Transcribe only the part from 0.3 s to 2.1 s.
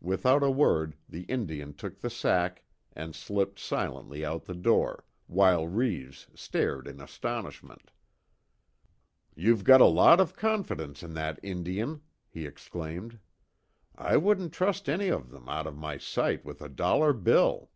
a word the Indian took the